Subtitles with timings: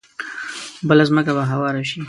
[0.87, 1.99] بله ځمکه به هواره شي.